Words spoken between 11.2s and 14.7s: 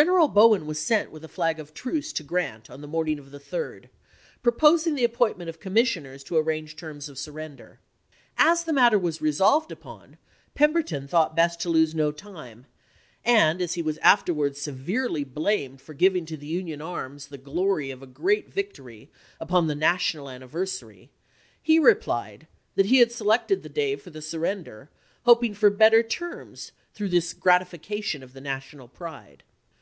best to lose no time, and as he was afterwards